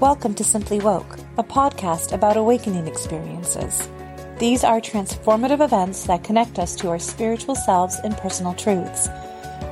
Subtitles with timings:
[0.00, 3.88] Welcome to Simply Woke, a podcast about awakening experiences.
[4.38, 9.08] These are transformative events that connect us to our spiritual selves and personal truths.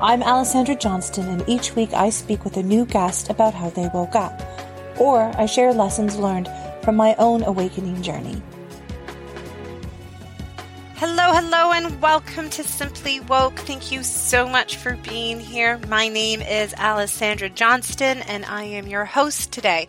[0.03, 3.89] I'm Alessandra Johnston, and each week I speak with a new guest about how they
[3.95, 4.43] woke up,
[4.99, 6.51] or I share lessons learned
[6.83, 8.43] from my own awakening journey.
[11.29, 13.59] Hello, and welcome to Simply Woke.
[13.59, 15.77] Thank you so much for being here.
[15.89, 19.89] My name is Alessandra Johnston, and I am your host today.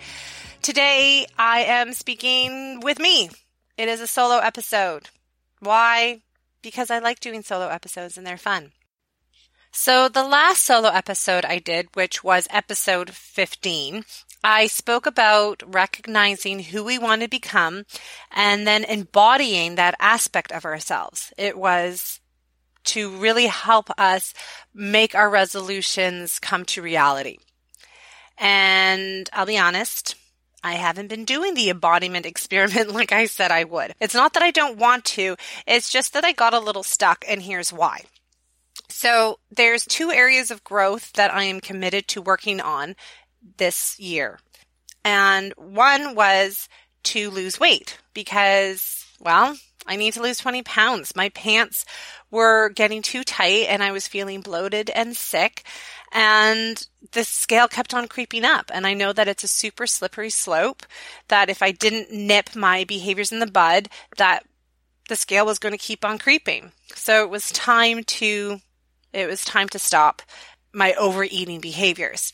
[0.63, 3.29] Today, I am speaking with me.
[3.77, 5.11] It is a solo episode.
[5.59, 6.21] Why?
[6.63, 8.71] Because I like doing solo episodes and they're fun.
[9.71, 14.05] So, the last solo episode I did, which was episode 15,
[14.43, 17.85] I spoke about recognizing who we want to become
[18.31, 21.33] and then embodying that aspect of ourselves.
[21.37, 22.19] It was
[22.85, 24.33] to really help us
[24.73, 27.37] make our resolutions come to reality.
[28.37, 30.15] And I'll be honest,
[30.63, 33.93] I haven't been doing the embodiment experiment like I said I would.
[33.99, 37.25] It's not that I don't want to, it's just that I got a little stuck,
[37.27, 38.03] and here's why.
[38.89, 42.95] So, there's two areas of growth that I am committed to working on
[43.57, 44.39] this year.
[45.03, 46.67] And one was
[47.03, 49.55] to lose weight because, well,
[49.87, 51.15] I need to lose 20 pounds.
[51.15, 51.85] My pants
[52.29, 55.63] were getting too tight and I was feeling bloated and sick.
[56.11, 58.69] And the scale kept on creeping up.
[58.73, 60.85] And I know that it's a super slippery slope
[61.29, 63.87] that if I didn't nip my behaviors in the bud,
[64.17, 64.45] that
[65.07, 66.71] the scale was going to keep on creeping.
[66.95, 68.59] So it was time to,
[69.13, 70.21] it was time to stop
[70.73, 72.33] my overeating behaviors.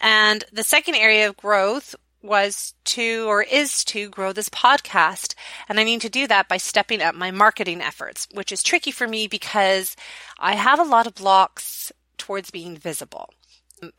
[0.00, 5.34] And the second area of growth was to or is to grow this podcast.
[5.68, 8.90] And I need to do that by stepping up my marketing efforts, which is tricky
[8.90, 9.96] for me because
[10.38, 13.30] I have a lot of blocks towards being visible.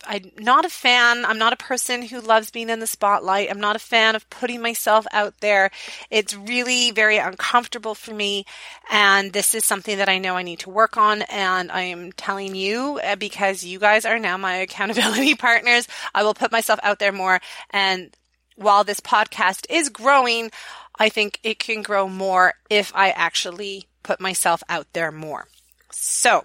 [0.05, 1.25] I'm not a fan.
[1.25, 3.49] I'm not a person who loves being in the spotlight.
[3.49, 5.71] I'm not a fan of putting myself out there.
[6.09, 8.45] It's really very uncomfortable for me.
[8.91, 11.23] And this is something that I know I need to work on.
[11.23, 15.87] And I am telling you uh, because you guys are now my accountability partners.
[16.13, 17.39] I will put myself out there more.
[17.69, 18.15] And
[18.55, 20.51] while this podcast is growing,
[20.99, 25.47] I think it can grow more if I actually put myself out there more.
[25.91, 26.43] So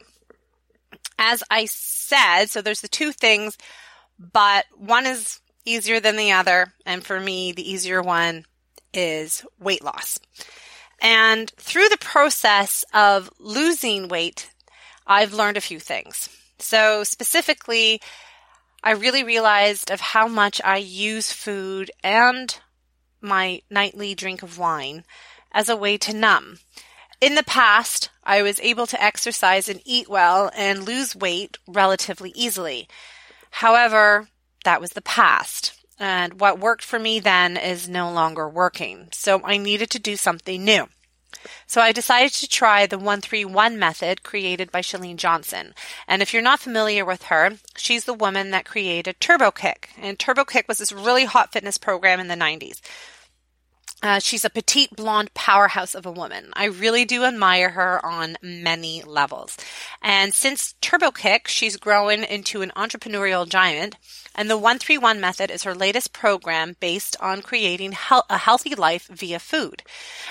[1.19, 3.57] as I said, so there's the two things,
[4.19, 6.73] but one is easier than the other.
[6.85, 8.45] And for me, the easier one
[8.93, 10.19] is weight loss.
[11.01, 14.51] And through the process of losing weight,
[15.07, 16.29] I've learned a few things.
[16.59, 18.01] So specifically,
[18.83, 22.59] I really realized of how much I use food and
[23.21, 25.05] my nightly drink of wine
[25.53, 26.59] as a way to numb.
[27.21, 32.33] In the past, I was able to exercise and eat well and lose weight relatively
[32.35, 32.89] easily.
[33.51, 34.29] However,
[34.65, 35.73] that was the past.
[35.99, 39.09] And what worked for me then is no longer working.
[39.13, 40.89] So I needed to do something new.
[41.67, 45.75] So I decided to try the 131 method created by Chalene Johnson.
[46.09, 49.91] And if you're not familiar with her, she's the woman that created Turbo Kick.
[50.01, 52.81] And Turbo Kick was this really hot fitness program in the 90s.
[54.03, 56.51] Uh, she's a petite blonde powerhouse of a woman.
[56.53, 59.57] I really do admire her on many levels.
[60.03, 63.97] And since Turbo Kick, she's grown into an entrepreneurial giant.
[64.39, 67.95] And the 131 method is her latest program based on creating
[68.29, 69.83] a healthy life via food.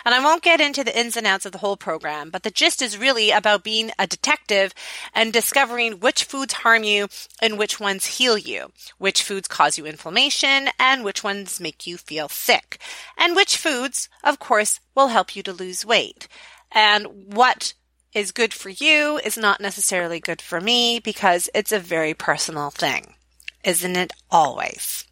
[0.06, 2.52] And I won't get into the ins and outs of the whole program, but the
[2.52, 4.75] gist is really about being a detective
[5.16, 7.08] and discovering which foods harm you
[7.42, 11.98] and which ones heal you, which foods cause you inflammation and which ones make you
[11.98, 12.80] feel sick,
[13.18, 16.28] and which foods, of course, will help you to lose weight.
[16.72, 17.74] And what
[18.14, 22.70] is good for you is not necessarily good for me because it's a very personal
[22.70, 23.16] thing.
[23.64, 25.06] Isn't it always?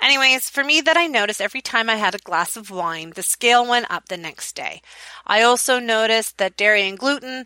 [0.00, 3.22] Anyways, for me, that I noticed every time I had a glass of wine, the
[3.22, 4.80] scale went up the next day.
[5.26, 7.44] I also noticed that dairy and gluten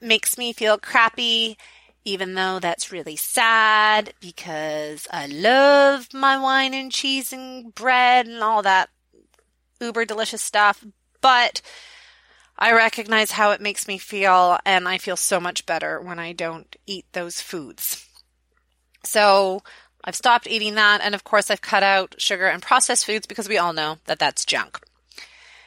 [0.00, 1.58] makes me feel crappy,
[2.04, 8.42] even though that's really sad because I love my wine and cheese and bread and
[8.42, 8.88] all that
[9.80, 10.84] uber delicious stuff.
[11.20, 11.62] But
[12.58, 16.32] I recognize how it makes me feel, and I feel so much better when I
[16.32, 18.06] don't eat those foods.
[19.02, 19.62] So
[20.04, 21.00] I've stopped eating that.
[21.02, 24.18] And of course, I've cut out sugar and processed foods because we all know that
[24.18, 24.78] that's junk.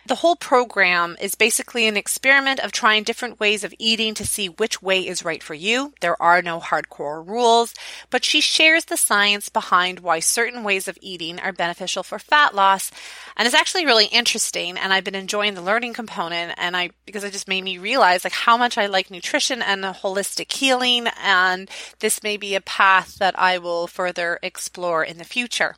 [0.05, 4.47] The whole program is basically an experiment of trying different ways of eating to see
[4.47, 5.93] which way is right for you.
[6.01, 7.73] There are no hardcore rules,
[8.09, 12.53] but she shares the science behind why certain ways of eating are beneficial for fat
[12.53, 12.91] loss.
[13.37, 14.77] And it's actually really interesting.
[14.77, 18.25] And I've been enjoying the learning component and I, because it just made me realize
[18.25, 21.07] like how much I like nutrition and holistic healing.
[21.23, 21.69] And
[21.99, 25.77] this may be a path that I will further explore in the future.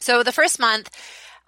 [0.00, 0.90] So the first month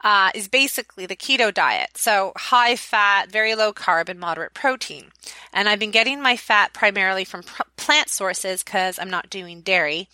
[0.02, 1.91] uh, is basically the keto diet.
[1.97, 5.06] So high fat, very low carb, and moderate protein.
[5.52, 9.61] And I've been getting my fat primarily from pr- plant sources because I'm not doing
[9.61, 10.08] dairy.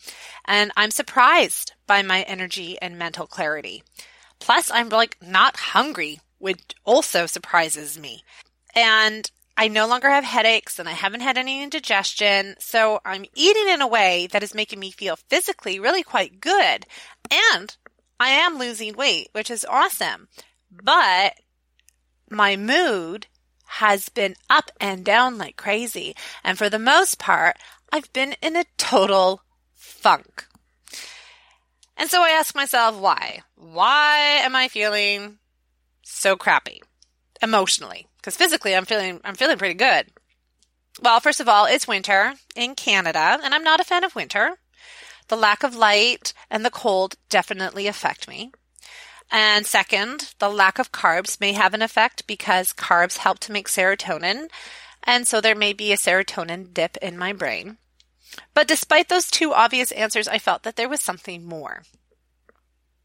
[0.44, 3.82] And I'm surprised by my energy and mental clarity.
[4.38, 8.22] Plus, I'm like not hungry, which also surprises me.
[8.74, 12.56] And I no longer have headaches and I haven't had any indigestion.
[12.58, 16.86] So I'm eating in a way that is making me feel physically really quite good.
[17.30, 17.74] And
[18.18, 20.28] I am losing weight, which is awesome.
[20.70, 21.34] But
[22.30, 23.26] my mood
[23.66, 26.14] has been up and down like crazy.
[26.42, 27.56] And for the most part,
[27.92, 29.42] I've been in a total
[29.74, 30.46] funk.
[31.96, 33.40] And so I ask myself, why?
[33.54, 35.38] Why am I feeling
[36.02, 36.82] so crappy
[37.42, 38.06] emotionally?
[38.18, 40.06] Because physically, I'm feeling, I'm feeling pretty good.
[41.02, 44.58] Well, first of all, it's winter in Canada, and I'm not a fan of winter.
[45.28, 48.52] The lack of light and the cold definitely affect me.
[49.30, 53.68] And second, the lack of carbs may have an effect because carbs help to make
[53.68, 54.48] serotonin.
[55.02, 57.78] And so there may be a serotonin dip in my brain.
[58.54, 61.82] But despite those two obvious answers, I felt that there was something more.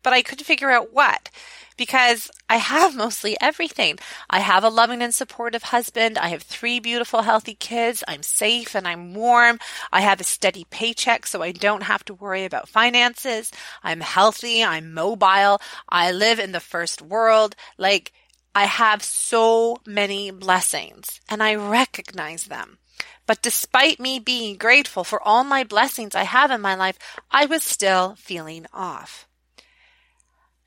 [0.03, 1.29] But I couldn't figure out what
[1.77, 3.97] because I have mostly everything.
[4.29, 6.17] I have a loving and supportive husband.
[6.17, 8.03] I have three beautiful, healthy kids.
[8.07, 9.59] I'm safe and I'm warm.
[9.91, 13.51] I have a steady paycheck, so I don't have to worry about finances.
[13.83, 14.63] I'm healthy.
[14.63, 15.59] I'm mobile.
[15.89, 17.55] I live in the first world.
[17.77, 18.11] Like,
[18.53, 22.77] I have so many blessings and I recognize them.
[23.25, 26.99] But despite me being grateful for all my blessings I have in my life,
[27.31, 29.25] I was still feeling off.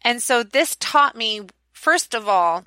[0.04, 1.42] And so this taught me,
[1.72, 2.66] first of all,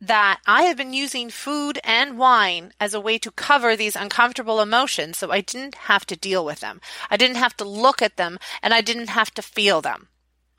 [0.00, 4.60] that I have been using food and wine as a way to cover these uncomfortable
[4.60, 6.82] emotions so I didn't have to deal with them.
[7.10, 10.08] I didn't have to look at them and I didn't have to feel them.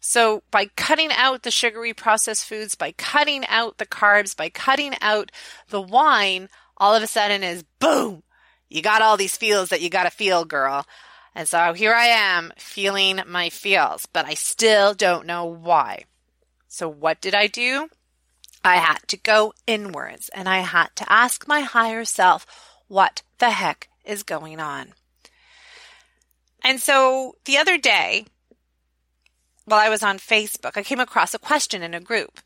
[0.01, 4.93] So by cutting out the sugary processed foods, by cutting out the carbs, by cutting
[5.01, 5.31] out
[5.69, 8.23] the wine, all of a sudden is boom.
[8.69, 10.85] You got all these feels that you got to feel, girl.
[11.37, 16.05] And so here I am feeling my feels, but I still don't know why.
[16.67, 17.89] So what did I do?
[18.63, 22.47] I had to go inwards and I had to ask my higher self
[22.87, 24.93] what the heck is going on.
[26.63, 28.25] And so the other day,
[29.65, 32.39] while I was on Facebook, I came across a question in a group.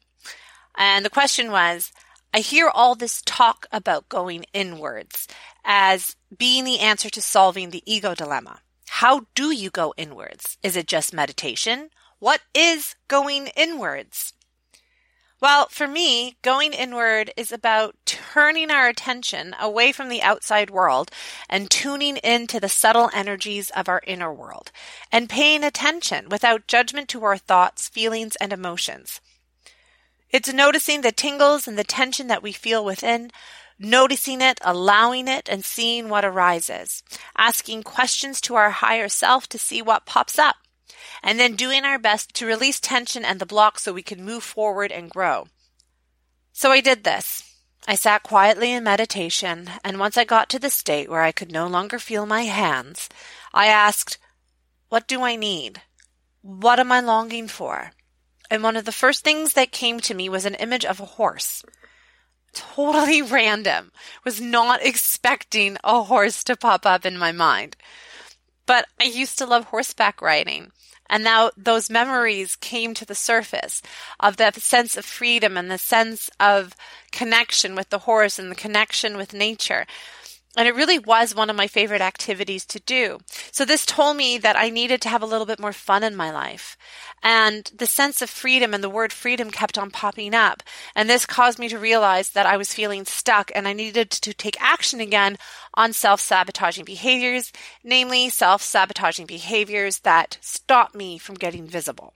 [0.78, 1.94] And the question was,
[2.34, 5.30] I hear all this talk about going inwards
[5.64, 8.60] as being the answer to solving the ego dilemma.
[9.02, 10.60] How do you go inwards?
[10.62, 11.90] Is it just meditation?
[12.20, 14.34] What is going inwards?
[15.42, 21.10] Well, for me, going inward is about turning our attention away from the outside world
[21.50, 24.72] and tuning into the subtle energies of our inner world
[25.12, 29.20] and paying attention without judgment to our thoughts, feelings, and emotions.
[30.30, 33.32] It's noticing the tingles and the tension that we feel within,
[33.82, 37.04] noticing it, allowing it, and seeing what arises,
[37.36, 40.56] asking questions to our higher self to see what pops up,
[41.24, 44.44] and then doing our best to release tension and the block so we can move
[44.44, 45.48] forward and grow.
[46.54, 47.44] So I did this.
[47.88, 51.52] I sat quietly in meditation, and once I got to the state where I could
[51.52, 53.10] no longer feel my hands,
[53.54, 54.20] I asked,
[54.90, 55.82] What do I need?
[56.44, 57.92] What am I longing for?
[58.52, 61.06] And one of the first things that came to me was an image of a
[61.06, 61.64] horse
[62.54, 63.92] totally random.
[64.24, 67.76] Was not expecting a horse to pop up in my mind.
[68.66, 70.72] But I used to love horseback riding.
[71.10, 73.82] And now those memories came to the surface
[74.22, 76.74] of the sense of freedom and the sense of
[77.12, 79.86] connection with the horse and the connection with nature.
[80.58, 83.20] And it really was one of my favorite activities to do.
[83.52, 86.14] So this told me that I needed to have a little bit more fun in
[86.14, 86.78] my life.
[87.24, 90.62] And the sense of freedom and the word freedom kept on popping up.
[90.94, 94.34] And this caused me to realize that I was feeling stuck and I needed to
[94.34, 95.38] take action again
[95.74, 102.14] on self-sabotaging behaviors, namely self-sabotaging behaviors that stop me from getting visible.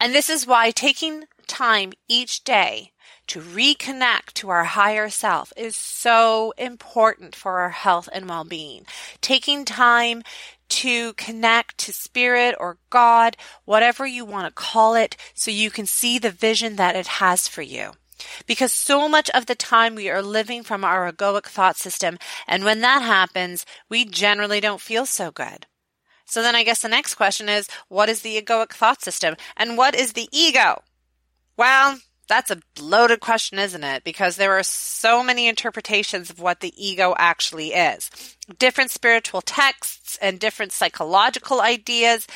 [0.00, 2.92] And this is why taking time each day
[3.26, 8.84] to reconnect to our higher self is so important for our health and well-being.
[9.20, 10.22] Taking time
[10.70, 15.86] to connect to spirit or God, whatever you want to call it, so you can
[15.86, 17.92] see the vision that it has for you.
[18.46, 22.64] Because so much of the time we are living from our egoic thought system, and
[22.64, 25.66] when that happens, we generally don't feel so good.
[26.24, 29.36] So then I guess the next question is, what is the egoic thought system?
[29.56, 30.82] And what is the ego?
[31.56, 34.04] Well, that's a loaded question, isn't it?
[34.04, 38.10] Because there are so many interpretations of what the ego actually is.
[38.58, 42.26] Different spiritual texts and different psychological ideas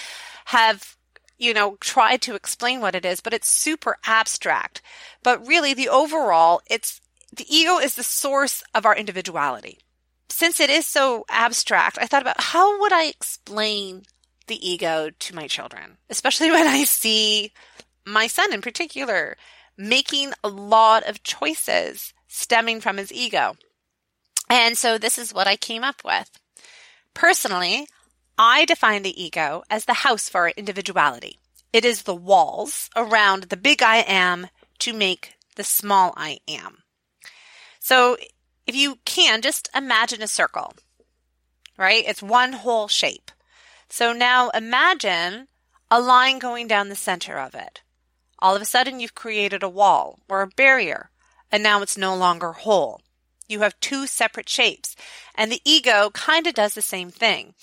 [0.46, 0.96] have
[1.38, 4.82] you know, tried to explain what it is, but it's super abstract.
[5.22, 7.00] But really, the overall, it's
[7.32, 9.78] the ego is the source of our individuality.
[10.28, 14.02] Since it is so abstract, I thought about how would I explain
[14.48, 17.52] the ego to my children, especially when I see
[18.08, 19.36] my son in particular
[19.76, 23.56] making a lot of choices stemming from his ego.
[24.50, 26.30] And so this is what I came up with.
[27.14, 27.86] Personally,
[28.36, 31.38] I define the ego as the house for our individuality.
[31.72, 34.48] It is the walls around the big I am
[34.80, 36.78] to make the small I am.
[37.78, 38.16] So
[38.66, 40.74] if you can, just imagine a circle,
[41.76, 42.04] right?
[42.06, 43.30] It's one whole shape.
[43.88, 45.48] So now imagine
[45.90, 47.82] a line going down the center of it.
[48.38, 51.10] All of a sudden, you've created a wall or a barrier,
[51.50, 53.00] and now it's no longer whole.
[53.48, 54.94] You have two separate shapes.
[55.34, 57.54] And the ego kind of does the same thing.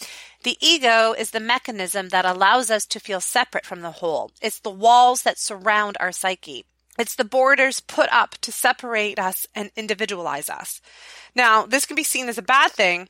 [0.44, 4.32] The ego is the mechanism that allows us to feel separate from the whole.
[4.41, 6.65] It's the walls that surround our psyche.
[6.98, 10.82] It's the borders put up to separate us and individualize us.
[11.36, 13.10] Now, this can be seen as a bad thing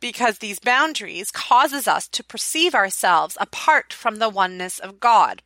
[0.00, 5.42] because these boundaries causes us to perceive ourselves apart from the oneness of God.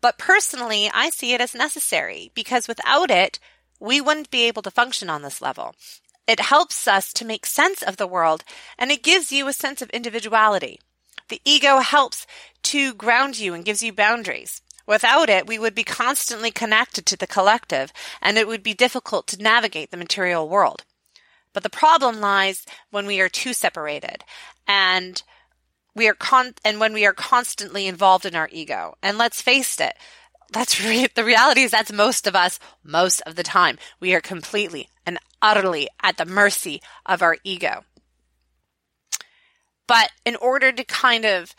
[0.00, 3.38] But personally, I see it as necessary because without it,
[3.80, 5.74] we wouldn't be able to function on this level.
[6.26, 8.44] It helps us to make sense of the world
[8.78, 10.80] and it gives you a sense of individuality.
[11.28, 12.26] The ego helps
[12.64, 14.60] to ground you and gives you boundaries.
[14.86, 19.26] Without it, we would be constantly connected to the collective and it would be difficult
[19.28, 20.84] to navigate the material world.
[21.52, 24.24] But the problem lies when we are too separated
[24.66, 25.22] and
[25.94, 28.96] we are con- and when we are constantly involved in our ego.
[29.02, 29.94] And let's face it,
[30.52, 33.78] that's re- the reality is that's most of us most of the time.
[34.00, 37.84] We are completely and utterly at the mercy of our ego.
[39.86, 41.54] But in order to kind of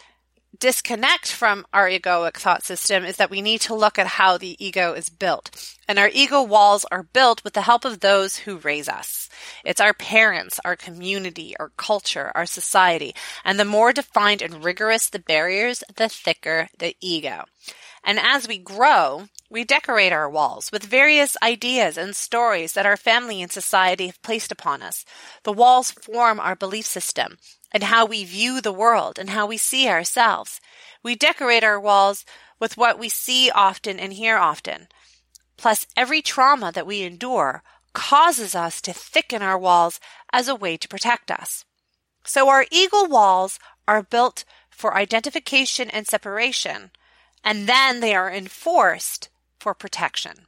[0.60, 4.56] disconnect from our egoic thought system is that we need to look at how the
[4.64, 5.78] ego is built.
[5.88, 9.30] And our ego walls are built with the help of those who raise us.
[9.64, 13.14] It's our parents, our community, our culture, our society.
[13.46, 17.46] And the more defined and rigorous the barriers, the thicker the ego.
[18.04, 22.98] And as we grow, we decorate our walls with various ideas and stories that our
[22.98, 25.06] family and society have placed upon us.
[25.44, 27.38] The walls form our belief system
[27.72, 30.60] and how we view the world and how we see ourselves.
[31.04, 32.26] We decorate our walls
[32.60, 34.88] with what we see often and hear often.
[35.58, 40.00] Plus, every trauma that we endure causes us to thicken our walls
[40.32, 41.66] as a way to protect us.
[42.24, 46.92] So our ego walls are built for identification and separation,
[47.44, 50.46] and then they are enforced for protection.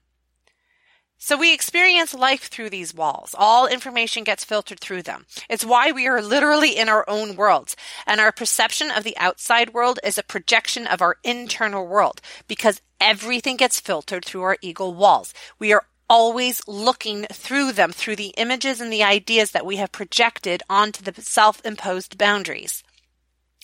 [1.24, 3.36] So we experience life through these walls.
[3.38, 5.28] All information gets filtered through them.
[5.48, 7.76] It's why we are literally in our own worlds.
[8.08, 12.82] And our perception of the outside world is a projection of our internal world because
[13.00, 15.32] everything gets filtered through our ego walls.
[15.60, 19.92] We are always looking through them, through the images and the ideas that we have
[19.92, 22.82] projected onto the self imposed boundaries.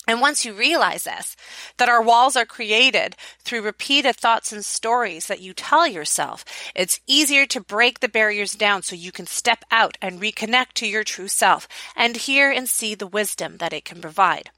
[0.08, 1.36] And once you realize this,
[1.76, 7.00] that our walls are created through repeated thoughts and stories that you tell yourself, it's
[7.06, 11.04] easier to break the barriers down so you can step out and reconnect to your
[11.04, 14.48] true self and hear and see the wisdom that it can provide.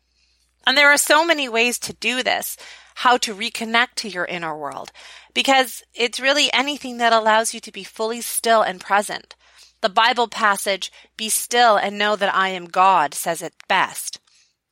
[0.64, 2.56] And there are so many ways to do this,
[2.94, 4.92] how to reconnect to your inner world,
[5.34, 9.34] because it's really anything that allows you to be fully still and present.
[9.80, 14.20] The Bible passage, be still and know that I am God, says it best.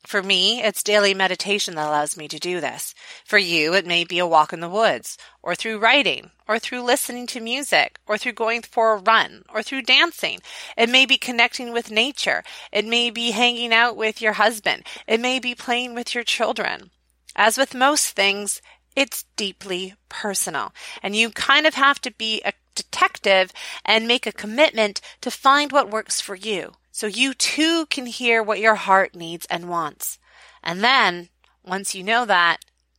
[0.09, 2.95] For me, it's daily meditation that allows me to do this.
[3.25, 6.81] For you, it may be a walk in the woods, or through writing, or through
[6.81, 10.39] listening to music, or through going for a run, or through dancing.
[10.75, 12.43] It may be connecting with nature.
[12.71, 14.83] It may be hanging out with your husband.
[15.05, 16.89] It may be playing with your children.
[17.35, 18.63] As with most things,
[18.95, 20.73] it's deeply personal.
[21.03, 23.51] And you kind of have to be a detective
[23.85, 28.41] and make a commitment to find what works for you so you too can hear
[28.43, 30.19] what your heart needs and wants.
[30.63, 31.29] And then,
[31.63, 32.57] once you know that,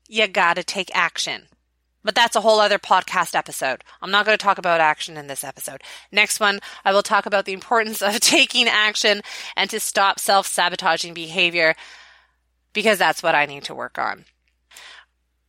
[0.08, 1.48] you gotta take action.
[2.02, 3.84] But that's a whole other podcast episode.
[4.00, 5.82] I'm not going to talk about action in this episode.
[6.10, 9.20] Next one, I will talk about the importance of taking action
[9.56, 11.74] and to stop self sabotaging behavior
[12.72, 14.24] because that's what I need to work on.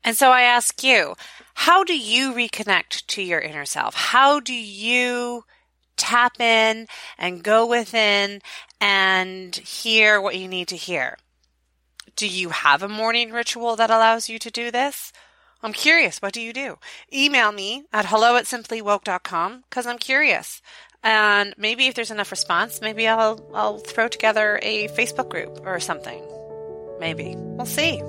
[0.03, 1.15] And so I ask you,
[1.53, 3.93] how do you reconnect to your inner self?
[3.93, 5.45] How do you
[6.01, 8.41] tap in and go within
[8.79, 11.17] and hear what you need to hear.
[12.15, 15.13] Do you have a morning ritual that allows you to do this?
[15.63, 16.22] I'm curious.
[16.22, 16.79] What do you do?
[17.13, 20.62] Email me at hello at simplywoke.com because I'm curious.
[21.03, 25.79] And maybe if there's enough response, maybe I'll, I'll throw together a Facebook group or
[25.79, 26.22] something.
[27.00, 27.36] Maybe.
[27.36, 28.01] We'll see.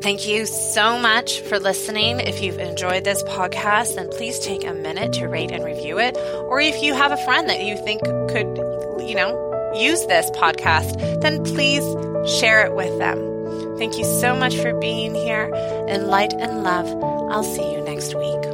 [0.00, 2.18] Thank you so much for listening.
[2.18, 6.16] If you've enjoyed this podcast, then please take a minute to rate and review it.
[6.16, 8.58] Or if you have a friend that you think could,
[9.06, 11.84] you know, use this podcast, then please
[12.40, 13.78] share it with them.
[13.78, 15.44] Thank you so much for being here.
[15.88, 16.86] In light and love,
[17.30, 18.51] I'll see you next week.